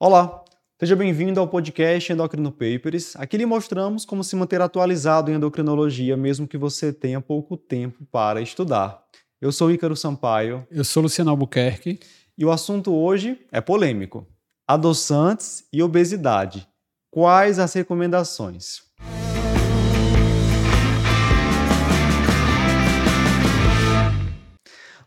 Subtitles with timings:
[0.00, 0.44] Olá,
[0.78, 3.16] seja bem-vindo ao podcast Endocrino Papers.
[3.16, 8.06] Aqui lhe mostramos como se manter atualizado em endocrinologia, mesmo que você tenha pouco tempo
[8.06, 9.02] para estudar.
[9.40, 10.64] Eu sou Ícaro Sampaio.
[10.70, 11.98] Eu sou Luciano Albuquerque.
[12.38, 14.24] E o assunto hoje é polêmico:
[14.68, 16.68] adoçantes e obesidade.
[17.10, 18.87] Quais as recomendações?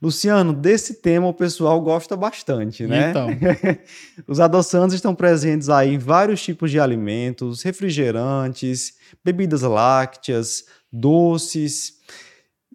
[0.01, 3.11] Luciano, desse tema o pessoal gosta bastante, né?
[3.11, 3.27] Então.
[4.27, 11.99] Os adoçantes estão presentes aí em vários tipos de alimentos, refrigerantes, bebidas lácteas, doces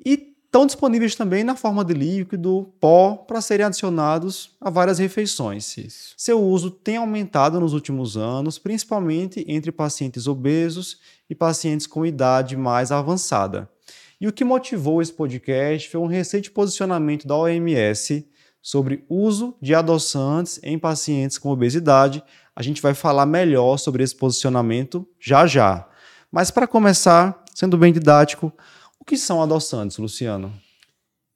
[0.04, 5.76] e estão disponíveis também na forma de líquido, pó, para serem adicionados a várias refeições.
[5.76, 6.14] Isso.
[6.16, 10.98] Seu uso tem aumentado nos últimos anos, principalmente entre pacientes obesos
[11.28, 13.68] e pacientes com idade mais avançada.
[14.20, 18.26] E o que motivou esse podcast foi um recente posicionamento da OMS
[18.62, 22.22] sobre uso de adoçantes em pacientes com obesidade.
[22.54, 25.86] A gente vai falar melhor sobre esse posicionamento já já.
[26.32, 28.50] Mas para começar, sendo bem didático,
[28.98, 30.52] o que são adoçantes, Luciano?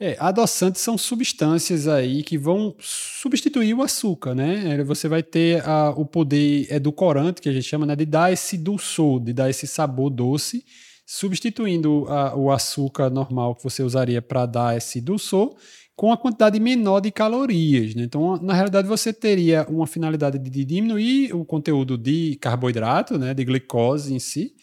[0.00, 4.82] É, adoçantes são substâncias aí que vão substituir o açúcar, né?
[4.84, 8.56] Você vai ter a, o poder edulcorante, que a gente chama, né, de dar esse
[8.56, 10.64] dulçor, de dar esse sabor doce
[11.12, 15.56] substituindo a, o açúcar normal que você usaria para dar esse dulçor
[15.96, 17.96] com a quantidade menor de calorias.
[17.96, 18.04] Né?
[18.04, 23.44] Então, na realidade, você teria uma finalidade de diminuir o conteúdo de carboidrato, né, de
[23.44, 24.54] glicose em si,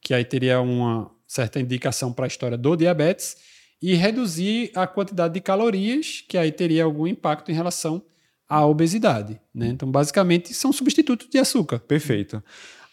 [0.00, 3.36] que aí teria uma certa indicação para a história do diabetes,
[3.80, 8.02] e reduzir a quantidade de calorias, que aí teria algum impacto em relação
[8.48, 9.40] à obesidade.
[9.54, 9.68] Né?
[9.68, 11.78] Então, basicamente, são substitutos de açúcar.
[11.78, 12.42] Perfeito.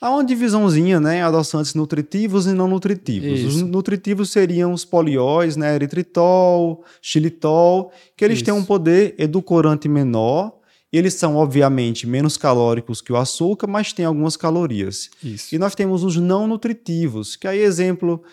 [0.02, 3.40] Há uma divisãozinha, né, adoçantes nutritivos e não nutritivos.
[3.40, 3.48] Isso.
[3.48, 8.46] Os nutritivos seriam os polióis, né, eritritol, xilitol, que eles Isso.
[8.46, 10.54] têm um poder edulcorante menor,
[10.92, 15.10] eles são, obviamente, menos calóricos que o açúcar, mas têm algumas calorias.
[15.24, 15.54] Isso.
[15.54, 18.24] E nós temos os não nutritivos, que aí, exemplo,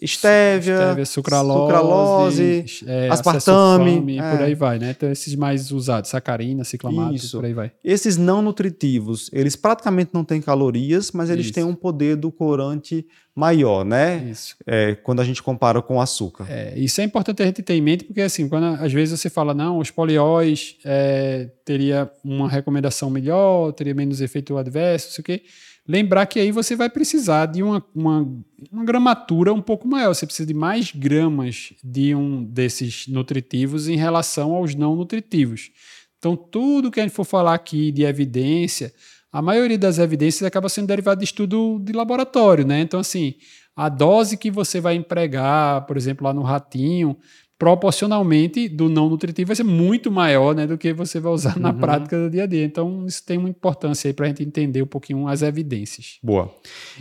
[0.00, 4.30] estévia, estévia sucralose, sucralose é, aspartame, é.
[4.30, 4.90] por aí vai, né?
[4.96, 7.36] Então esses mais usados, sacarina, ciclamato, Isso.
[7.36, 7.72] por aí vai.
[7.82, 11.54] Esses não nutritivos, eles praticamente não têm calorias, mas eles Isso.
[11.54, 13.04] têm um poder do corante
[13.34, 14.28] maior, né?
[14.30, 14.54] Isso.
[14.64, 16.46] É, quando a gente compara com o açúcar.
[16.48, 19.28] É, isso é importante a gente ter em mente, porque assim, quando às vezes você
[19.28, 25.22] fala, não, os polióis é, teria uma recomendação melhor, teria menos efeito adverso, não sei
[25.22, 25.42] o quê
[25.86, 28.28] Lembrar que aí você vai precisar de uma, uma,
[28.70, 30.14] uma gramatura um pouco maior.
[30.14, 35.70] Você precisa de mais gramas de um desses nutritivos em relação aos não nutritivos.
[36.18, 38.94] Então, tudo que a gente for falar aqui de evidência,
[39.32, 42.80] a maioria das evidências acaba sendo derivada de estudo de laboratório, né?
[42.80, 43.34] Então, assim,
[43.74, 47.16] a dose que você vai empregar, por exemplo, lá no ratinho,
[47.62, 51.70] proporcionalmente do não nutritivo vai ser muito maior né, do que você vai usar na
[51.70, 51.78] uhum.
[51.78, 52.64] prática do dia a dia.
[52.64, 56.18] Então, isso tem muita importância aí para a gente entender um pouquinho as evidências.
[56.20, 56.52] Boa.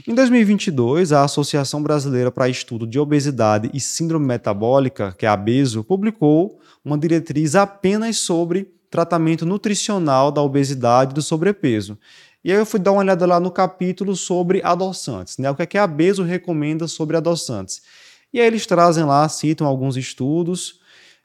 [0.08, 5.34] Em 2022, a Associação Brasileira para Estudo de Obesidade e Síndrome Metabólica, que é a
[5.34, 11.98] ABESO, publicou uma diretriz apenas sobre tratamento nutricional da obesidade e do sobrepeso.
[12.44, 15.50] E aí eu fui dar uma olhada lá no capítulo sobre adoçantes, né?
[15.50, 17.82] O que, é que a ABESO recomenda sobre adoçantes.
[18.34, 20.80] E aí eles trazem lá, citam alguns estudos.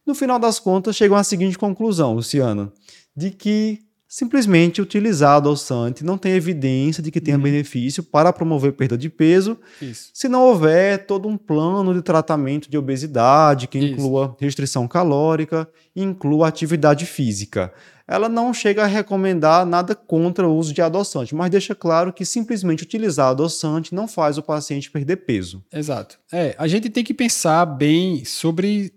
[0.04, 2.72] No final das contas, chegam à seguinte conclusão, Luciano,
[3.16, 7.42] de que simplesmente utilizar adoçante não tem evidência de que tenha uhum.
[7.42, 10.10] benefício para promover perda de peso, Isso.
[10.14, 14.36] se não houver todo um plano de tratamento de obesidade que inclua Isso.
[14.38, 17.72] restrição calórica e inclua atividade física
[18.08, 22.24] ela não chega a recomendar nada contra o uso de adoçante, mas deixa claro que
[22.24, 25.64] simplesmente utilizar adoçante não faz o paciente perder peso.
[25.72, 26.18] Exato.
[26.32, 28.92] É, a gente tem que pensar bem sobre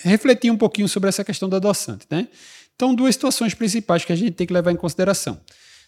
[0.00, 2.28] refletir um pouquinho sobre essa questão do adoçante, né?
[2.74, 5.40] Então, duas situações principais que a gente tem que levar em consideração.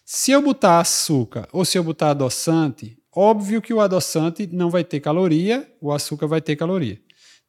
[0.04, 4.82] Se eu botar açúcar ou se eu botar adoçante, óbvio que o adoçante não vai
[4.82, 7.00] ter caloria, o açúcar vai ter caloria.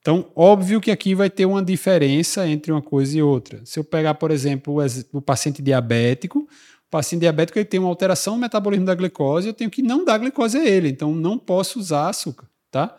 [0.01, 3.61] Então, óbvio que aqui vai ter uma diferença entre uma coisa e outra.
[3.63, 4.77] Se eu pegar, por exemplo,
[5.13, 9.53] o, paciente diabético, o paciente diabético ele tem uma alteração no metabolismo da glicose, eu
[9.53, 12.97] tenho que não dar glicose a ele, então não posso usar açúcar, tá?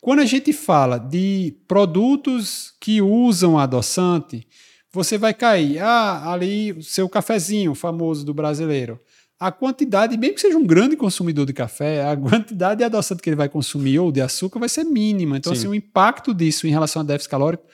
[0.00, 4.46] Quando a gente fala de produtos que usam adoçante,
[4.92, 9.00] você vai cair, ah, ali o seu cafezinho famoso do brasileiro
[9.38, 13.28] a quantidade, mesmo que seja um grande consumidor de café, a quantidade de adoçante que
[13.28, 15.36] ele vai consumir ou de açúcar vai ser mínima.
[15.36, 17.64] Então, assim, o impacto disso em relação a déficit calórico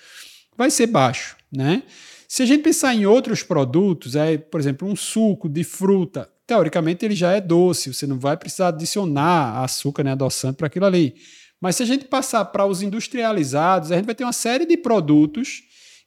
[0.57, 1.83] vai ser baixo, né?
[2.27, 7.05] Se a gente pensar em outros produtos, é, por exemplo, um suco de fruta, teoricamente
[7.05, 11.15] ele já é doce, você não vai precisar adicionar açúcar, né, adoçante para aquilo ali.
[11.61, 14.77] Mas se a gente passar para os industrializados, a gente vai ter uma série de
[14.77, 15.63] produtos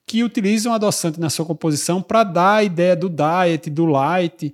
[0.06, 4.54] que utilizam adoçante na sua composição para dar a ideia do diet, do light,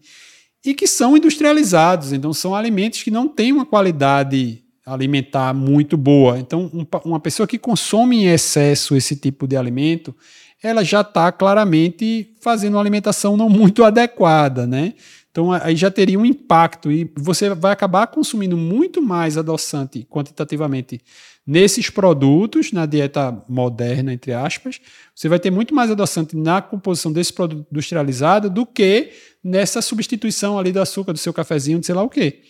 [0.63, 2.13] e que são industrializados.
[2.13, 6.39] Então, são alimentos que não têm uma qualidade alimentar muito boa.
[6.39, 10.15] Então, um, uma pessoa que consome em excesso esse tipo de alimento,
[10.61, 14.93] ela já está claramente fazendo uma alimentação não muito adequada, né?
[15.31, 21.01] Então aí já teria um impacto e você vai acabar consumindo muito mais adoçante quantitativamente
[21.47, 24.79] nesses produtos, na dieta moderna, entre aspas.
[25.15, 29.11] Você vai ter muito mais adoçante na composição desse produto industrializado do que
[29.43, 32.41] nessa substituição ali do açúcar do seu cafezinho, de sei lá o quê.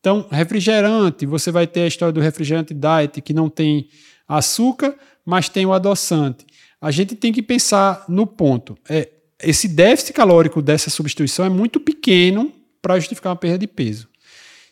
[0.00, 3.88] Então, refrigerante, você vai ter a história do refrigerante diet que não tem
[4.28, 4.94] açúcar,
[5.26, 6.46] mas tem o adoçante.
[6.80, 8.78] A gente tem que pensar no ponto.
[8.88, 9.08] É,
[9.42, 12.52] esse déficit calórico dessa substituição é muito pequeno
[12.82, 14.08] para justificar uma perda de peso.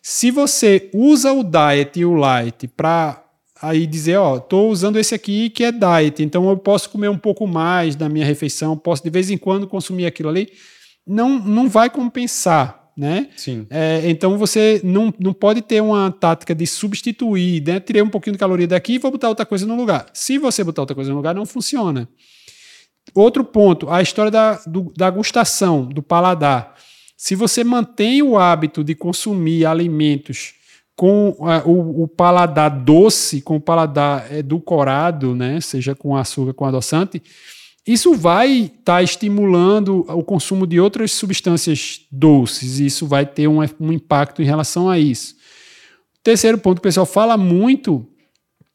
[0.02, 3.24] Se você usa o diet e o light para
[3.60, 7.18] aí dizer, ó, estou usando esse aqui que é diet, então eu posso comer um
[7.18, 10.48] pouco mais da minha refeição, posso de vez em quando consumir aquilo ali,
[11.06, 13.28] não, não vai compensar, né?
[13.36, 13.66] Sim.
[13.70, 17.80] É, então você não, não pode ter uma tática de substituir, né?
[17.80, 20.06] Tirei um pouquinho de caloria daqui e vou botar outra coisa no lugar.
[20.12, 22.08] Se você botar outra coisa no lugar, não funciona.
[23.14, 26.74] Outro ponto, a história da, do, da gustação, do paladar.
[27.16, 30.54] Se você mantém o hábito de consumir alimentos
[30.94, 36.64] com uh, o, o, paladar doce, com o paladar edulcorado, né, seja com açúcar, com
[36.64, 37.22] adoçante,
[37.86, 43.46] isso vai estar tá estimulando o consumo de outras substâncias doces, e isso vai ter
[43.46, 45.36] um, um impacto em relação a isso.
[46.22, 48.04] Terceiro ponto, o pessoal fala muito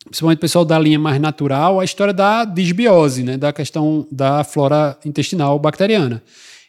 [0.05, 4.43] principalmente o pessoal da linha mais natural, a história da disbiose, né, da questão da
[4.43, 6.23] flora intestinal bacteriana.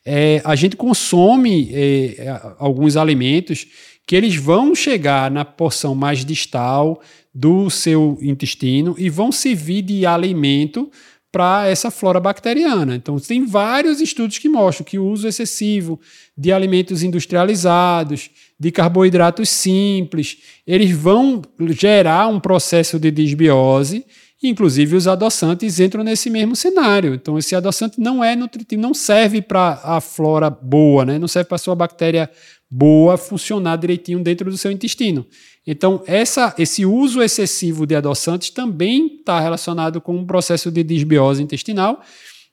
[0.04, 3.66] É, a gente consome é, alguns alimentos
[4.06, 7.00] que eles vão chegar na porção mais distal
[7.32, 10.90] do seu intestino e vão servir de alimento
[11.30, 12.94] para essa flora bacteriana.
[12.94, 15.98] Então, tem vários estudos que mostram que o uso excessivo
[16.36, 18.30] de alimentos industrializados,
[18.62, 24.06] de carboidratos simples, eles vão gerar um processo de disbiose,
[24.40, 27.12] inclusive os adoçantes entram nesse mesmo cenário.
[27.12, 31.18] Então, esse adoçante não é nutritivo, não serve para a flora boa, né?
[31.18, 32.30] não serve para a sua bactéria
[32.70, 35.26] boa funcionar direitinho dentro do seu intestino.
[35.66, 41.42] Então, essa, esse uso excessivo de adoçantes também está relacionado com um processo de disbiose
[41.42, 42.00] intestinal.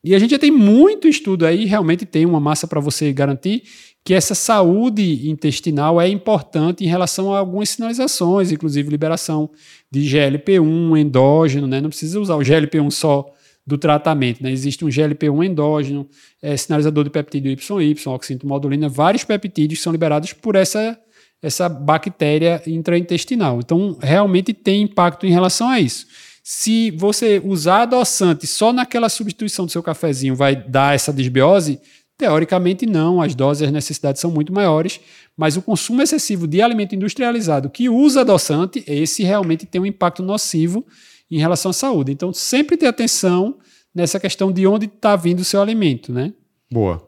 [0.03, 3.63] E a gente já tem muito estudo aí, realmente tem uma massa para você garantir
[4.03, 9.49] que essa saúde intestinal é importante em relação a algumas sinalizações, inclusive liberação
[9.91, 11.81] de GLP-1 endógeno, né?
[11.81, 13.31] Não precisa usar o GLP-1 só
[13.65, 14.51] do tratamento, né?
[14.51, 16.07] Existe um GLP-1 endógeno,
[16.41, 20.97] é, sinalizador de peptídeo YY, oxintomodulina, vários peptídeos são liberados por essa
[21.41, 23.59] essa bactéria intraintestinal.
[23.59, 26.05] Então, realmente tem impacto em relação a isso.
[26.43, 31.79] Se você usar adoçante só naquela substituição do seu cafezinho vai dar essa desbiose,
[32.19, 34.99] teoricamente não, as doses e as necessidades são muito maiores,
[35.37, 40.21] mas o consumo excessivo de alimento industrializado que usa adoçante, esse realmente tem um impacto
[40.21, 40.85] nocivo
[41.31, 42.11] em relação à saúde.
[42.11, 43.57] Então, sempre ter atenção
[43.95, 46.33] nessa questão de onde está vindo o seu alimento, né?
[46.69, 47.07] Boa.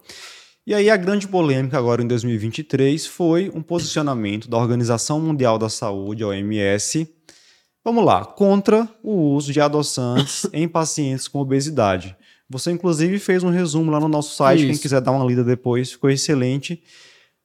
[0.65, 5.67] E aí a grande polêmica agora em 2023 foi um posicionamento da Organização Mundial da
[5.67, 7.05] Saúde, OMS,
[7.83, 12.15] vamos lá, contra o uso de adoçantes em pacientes com obesidade.
[12.51, 14.67] Você inclusive fez um resumo lá no nosso site, Isso.
[14.67, 16.83] quem quiser dar uma lida depois, ficou excelente.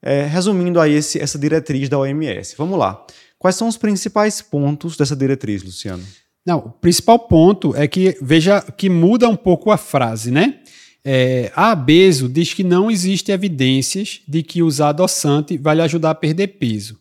[0.03, 2.55] É, resumindo aí esse, essa diretriz da OMS.
[2.59, 3.05] Vamos lá.
[3.39, 6.03] Quais são os principais pontos dessa diretriz, Luciano?
[6.45, 10.61] Não, o principal ponto é que, veja que muda um pouco a frase, né?
[11.05, 16.11] É, a Abeso diz que não existe evidências de que usar adoçante vai lhe ajudar
[16.11, 16.99] a perder peso.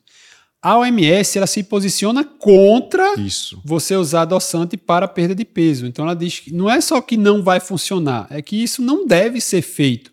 [0.65, 3.61] A OMS ela se posiciona contra isso.
[3.63, 5.85] você usar adoçante para perda de peso.
[5.85, 9.05] Então ela diz que não é só que não vai funcionar, é que isso não
[9.05, 10.11] deve ser feito.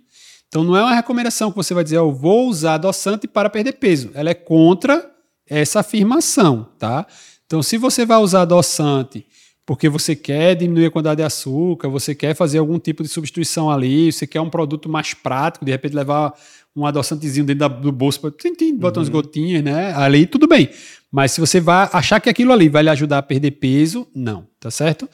[0.48, 3.72] Então não é uma recomendação que você vai dizer, eu vou usar adoçante para perder
[3.72, 4.10] peso.
[4.12, 5.10] Ela é contra
[5.48, 7.06] essa afirmação, tá?
[7.46, 9.24] Então se você vai usar adoçante
[9.64, 13.70] porque você quer diminuir a quantidade de açúcar, você quer fazer algum tipo de substituição
[13.70, 16.34] ali, você quer um produto mais prático, de repente levar
[16.74, 19.02] um adoçantezinho dentro do bolso para botar uhum.
[19.02, 19.92] umas gotinhas, né?
[19.94, 20.68] Ali tudo bem.
[21.10, 24.46] Mas se você vai achar que aquilo ali vai lhe ajudar a perder peso, não,
[24.58, 25.08] tá certo?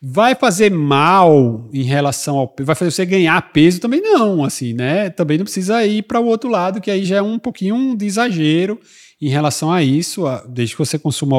[0.00, 5.10] Vai fazer mal em relação ao vai fazer você ganhar peso também não, assim, né?
[5.10, 8.06] Também não precisa ir para o outro lado, que aí já é um pouquinho de
[8.06, 8.78] exagero
[9.20, 11.36] em relação a isso, desde que você consuma,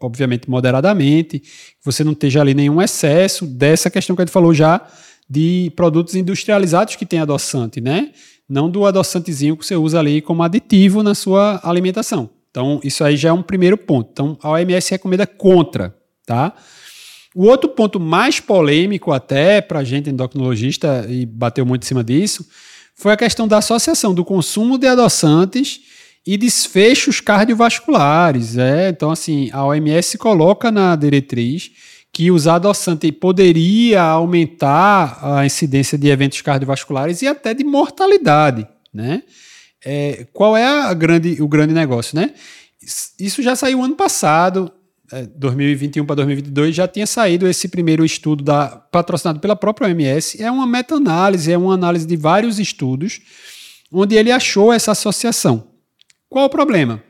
[0.00, 1.48] obviamente, moderadamente, que
[1.82, 4.86] você não esteja ali nenhum excesso dessa questão que a gente falou já
[5.28, 8.12] de produtos industrializados que tem adoçante, né?
[8.48, 12.30] Não do adoçantezinho que você usa ali como aditivo na sua alimentação.
[12.50, 14.08] Então, isso aí já é um primeiro ponto.
[14.12, 16.54] Então, a OMS recomenda contra, tá?
[17.34, 22.02] O outro ponto mais polêmico até para a gente endocrinologista, e bateu muito em cima
[22.02, 22.46] disso,
[22.94, 25.80] foi a questão da associação do consumo de adoçantes
[26.26, 28.56] e desfechos cardiovasculares.
[28.56, 28.88] É?
[28.88, 31.70] Então, assim, a OMS coloca na diretriz
[32.16, 39.22] que usar adoçante poderia aumentar a incidência de eventos cardiovasculares e até de mortalidade, né?
[39.84, 42.32] É, qual é grande, o grande negócio, né?
[43.20, 44.72] Isso já saiu ano passado,
[45.12, 50.42] é, 2021 para 2022, já tinha saído esse primeiro estudo da, patrocinado pela própria OMS.
[50.42, 53.20] É uma meta-análise, é uma análise de vários estudos,
[53.92, 55.66] onde ele achou essa associação.
[56.30, 57.02] Qual o problema?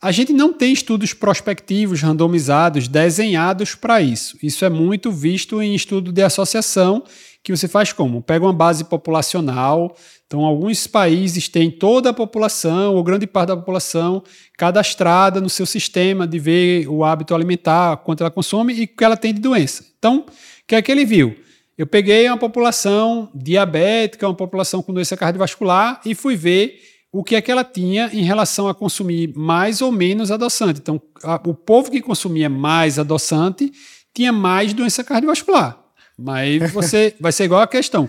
[0.00, 4.36] A gente não tem estudos prospectivos, randomizados, desenhados para isso.
[4.42, 7.02] Isso é muito visto em estudo de associação,
[7.42, 8.20] que você faz como?
[8.20, 9.96] Pega uma base populacional.
[10.26, 14.22] Então, alguns países têm toda a população, ou grande parte da população,
[14.58, 19.04] cadastrada no seu sistema de ver o hábito alimentar, quanto ela consome e o que
[19.04, 19.84] ela tem de doença.
[19.96, 20.32] Então, o
[20.66, 21.36] que é que ele viu?
[21.78, 26.80] Eu peguei uma população diabética, uma população com doença cardiovascular e fui ver
[27.12, 30.80] o que é que ela tinha em relação a consumir mais ou menos adoçante.
[30.80, 33.72] Então, a, o povo que consumia mais adoçante
[34.14, 35.78] tinha mais doença cardiovascular.
[36.18, 38.08] Mas você vai ser igual a questão.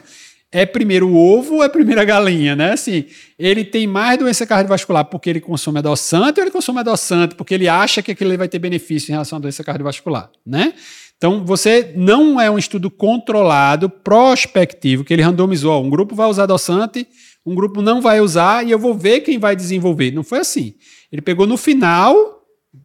[0.51, 2.71] É primeiro o ovo ou é primeiro a galinha, né?
[2.71, 3.05] Assim,
[3.37, 7.67] ele tem mais doença cardiovascular porque ele consome adoçante ou ele consome adoçante porque ele
[7.67, 10.73] acha que aquilo vai ter benefício em relação à doença cardiovascular, né?
[11.17, 15.83] Então, você não é um estudo controlado, prospectivo, que ele randomizou.
[15.83, 17.07] Um grupo vai usar adoçante,
[17.43, 20.11] um grupo não vai usar e eu vou ver quem vai desenvolver.
[20.11, 20.75] Não foi assim.
[21.11, 22.15] Ele pegou no final,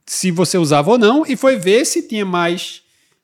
[0.06, 2.81] se você usava ou não, e foi ver se tinha mais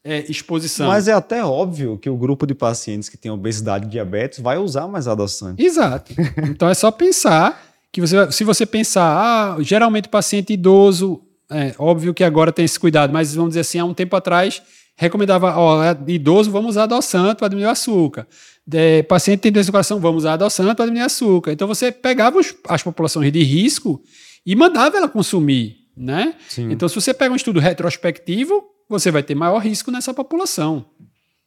[0.09, 0.89] é, exposição.
[0.89, 4.57] Mas é até óbvio que o grupo de pacientes que tem obesidade e diabetes vai
[4.57, 5.63] usar mais adoçante.
[5.63, 6.15] Exato.
[6.49, 7.63] Então é só pensar
[7.93, 12.65] que você, se você pensar, ah, geralmente o paciente idoso, é óbvio que agora tem
[12.65, 14.63] esse cuidado, mas vamos dizer assim, há um tempo atrás
[14.97, 18.27] recomendava, ó, é idoso, vamos usar adoçante para diminuir o açúcar.
[18.67, 21.53] De, paciente tem doença do coração, vamos usar adoçante para diminuir o açúcar.
[21.53, 24.03] Então você pegava os, as populações de risco
[24.45, 26.35] e mandava ela consumir, né?
[26.49, 26.73] Sim.
[26.73, 30.87] Então se você pega um estudo retrospectivo, você vai ter maior risco nessa população.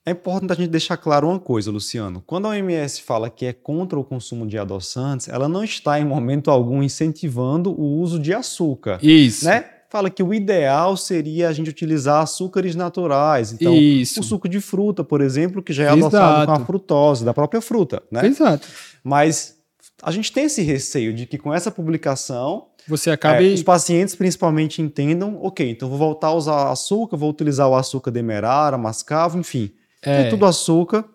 [0.05, 2.24] É importante a gente deixar claro uma coisa, Luciano.
[2.25, 6.05] Quando a OMS fala que é contra o consumo de adoçantes, ela não está em
[6.05, 9.00] momento algum incentivando o uso de açúcar.
[9.01, 9.45] Isso.
[9.45, 9.65] Né?
[9.91, 13.51] fala que o ideal seria a gente utilizar açúcares naturais.
[13.51, 14.21] Então, Isso.
[14.21, 17.60] o suco de fruta, por exemplo, que já é adoçado com a frutose da própria
[17.60, 18.25] fruta, né?
[18.25, 18.65] Exato.
[19.03, 19.57] Mas
[20.01, 23.50] a gente tem esse receio de que com essa publicação você acabe...
[23.50, 27.75] É, os pacientes principalmente entendam, ok, então vou voltar a usar açúcar, vou utilizar o
[27.75, 30.24] açúcar demerara, mascavo, enfim, é.
[30.24, 31.05] tem tudo açúcar,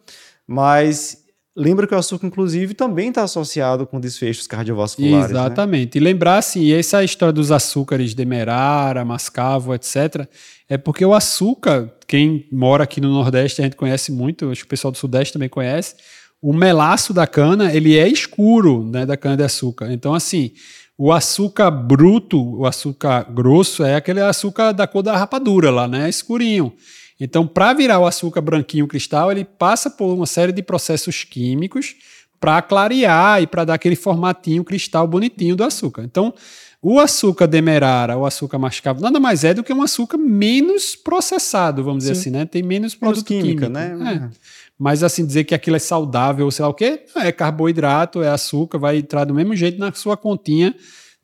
[0.47, 1.27] mas
[1.59, 5.31] Lembra que o açúcar, inclusive, também está associado com desfechos cardiovasculares.
[5.33, 5.41] Né?
[5.41, 5.99] Exatamente.
[5.99, 6.03] Né?
[6.03, 10.29] E lembrar, assim, essa história dos açúcares demerara, mascavo, etc.,
[10.69, 14.67] é porque o açúcar, quem mora aqui no Nordeste, a gente conhece muito, acho que
[14.67, 15.95] o pessoal do Sudeste também conhece,
[16.41, 19.93] o melaço da cana, ele é escuro, né, da cana-de-açúcar.
[19.93, 20.53] Então, assim,
[20.97, 26.09] o açúcar bruto, o açúcar grosso, é aquele açúcar da cor da rapadura lá, né,
[26.09, 26.73] escurinho.
[27.19, 31.95] Então, para virar o açúcar branquinho cristal, ele passa por uma série de processos químicos
[32.41, 36.03] para clarear e para dar aquele formatinho cristal bonitinho do açúcar.
[36.05, 36.33] Então,
[36.83, 41.83] o açúcar demerara, o açúcar mascavo, nada mais é do que um açúcar menos processado,
[41.83, 42.21] vamos dizer Sim.
[42.21, 42.45] assim, né?
[42.45, 43.73] Tem menos produto química, químico.
[43.73, 44.31] né?
[44.33, 44.37] É.
[44.79, 48.79] Mas assim, dizer que aquilo é saudável, sei lá o quê, é carboidrato, é açúcar,
[48.79, 50.75] vai entrar do mesmo jeito na sua continha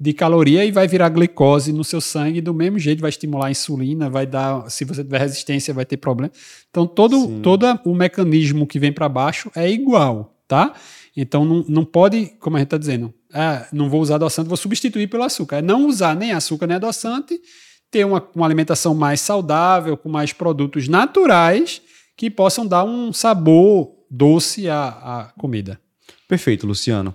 [0.01, 3.51] de caloria e vai virar glicose no seu sangue do mesmo jeito, vai estimular a
[3.53, 6.33] insulina, vai dar, se você tiver resistência, vai ter problema.
[6.71, 10.75] Então todo, todo o mecanismo que vem para baixo é igual, tá?
[11.17, 14.57] Então não, não pode, como a gente está dizendo, ah, não vou usar adoçante, vou
[14.59, 15.57] substituir pelo açúcar.
[15.57, 17.41] É não usar nem açúcar nem adoçante,
[17.91, 21.81] ter uma, uma alimentação mais saudável, com mais produtos naturais
[22.15, 25.81] que possam dar um sabor doce à, à comida.
[26.29, 27.15] Perfeito, Luciano.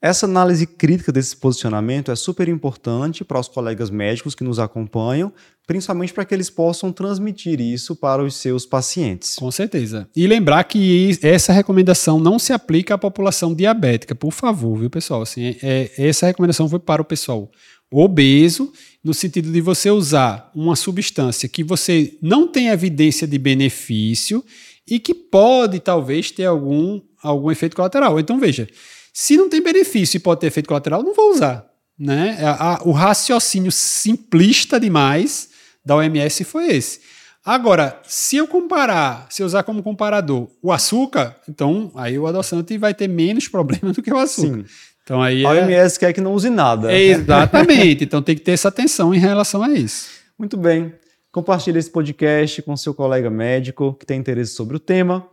[0.00, 5.32] Essa análise crítica desse posicionamento é super importante para os colegas médicos que nos acompanham,
[5.66, 9.34] principalmente para que eles possam transmitir isso para os seus pacientes.
[9.34, 10.08] Com certeza.
[10.14, 15.22] E lembrar que essa recomendação não se aplica à população diabética, por favor, viu, pessoal?
[15.22, 17.50] Assim, é, essa recomendação foi para o pessoal
[17.90, 24.44] obeso, no sentido de você usar uma substância que você não tem evidência de benefício
[24.88, 28.18] e que pode talvez ter algum, algum efeito colateral.
[28.20, 28.68] Então, veja.
[29.12, 31.66] Se não tem benefício e pode ter efeito colateral, não vou usar.
[31.98, 32.36] Né?
[32.42, 35.48] A, a, o raciocínio simplista demais
[35.86, 37.00] da OMS foi esse.
[37.44, 42.76] Agora, se eu comparar, se eu usar como comparador o açúcar, então aí o adoçante
[42.76, 44.56] vai ter menos problema do que o açúcar.
[44.56, 44.64] Sim.
[45.04, 46.00] Então aí a OMS é...
[46.00, 46.92] quer que não use nada.
[46.92, 48.02] exatamente.
[48.02, 50.08] então tem que ter essa atenção em relação a isso.
[50.36, 50.92] Muito bem.
[51.30, 55.28] Compartilhe esse podcast com seu colega médico que tem interesse sobre o tema.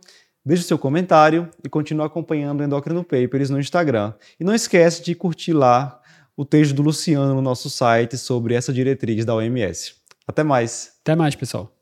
[0.46, 4.12] Deixe seu comentário e continue acompanhando o Endocrino Papers no Instagram.
[4.38, 6.00] E não esquece de curtir lá
[6.36, 10.03] o texto do Luciano no nosso site sobre essa diretriz da OMS.
[10.26, 10.92] Até mais.
[11.02, 11.74] Até mais, pessoal.